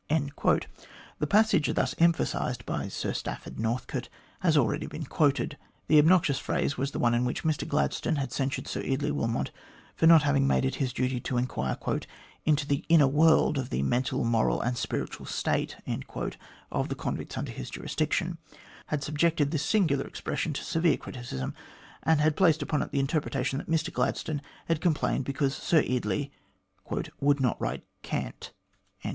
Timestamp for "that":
23.59-23.69